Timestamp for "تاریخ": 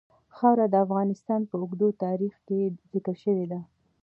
2.05-2.33